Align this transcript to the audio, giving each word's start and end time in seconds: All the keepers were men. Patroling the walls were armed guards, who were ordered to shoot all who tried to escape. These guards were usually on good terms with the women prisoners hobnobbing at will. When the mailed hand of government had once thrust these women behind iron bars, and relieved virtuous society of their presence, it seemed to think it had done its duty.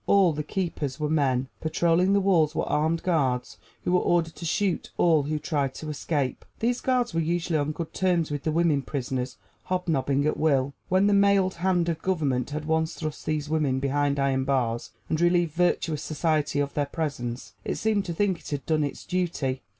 All 0.07 0.33
the 0.33 0.41
keepers 0.41 0.99
were 0.99 1.11
men. 1.11 1.47
Patroling 1.59 2.13
the 2.13 2.19
walls 2.19 2.55
were 2.55 2.67
armed 2.67 3.03
guards, 3.03 3.59
who 3.83 3.91
were 3.91 3.99
ordered 3.99 4.33
to 4.37 4.45
shoot 4.45 4.89
all 4.97 5.21
who 5.21 5.37
tried 5.37 5.75
to 5.75 5.89
escape. 5.89 6.43
These 6.57 6.81
guards 6.81 7.13
were 7.13 7.19
usually 7.19 7.59
on 7.59 7.71
good 7.71 7.93
terms 7.93 8.31
with 8.31 8.41
the 8.41 8.51
women 8.51 8.81
prisoners 8.81 9.37
hobnobbing 9.65 10.25
at 10.25 10.37
will. 10.37 10.73
When 10.89 11.05
the 11.05 11.13
mailed 11.13 11.53
hand 11.53 11.87
of 11.87 12.01
government 12.01 12.49
had 12.49 12.65
once 12.65 12.95
thrust 12.95 13.27
these 13.27 13.47
women 13.47 13.79
behind 13.79 14.17
iron 14.17 14.43
bars, 14.43 14.89
and 15.07 15.21
relieved 15.21 15.53
virtuous 15.53 16.01
society 16.01 16.59
of 16.59 16.73
their 16.73 16.87
presence, 16.87 17.53
it 17.63 17.75
seemed 17.75 18.03
to 18.05 18.13
think 18.15 18.39
it 18.39 18.49
had 18.49 18.65
done 18.65 18.83
its 18.83 19.05
duty. 19.05 19.61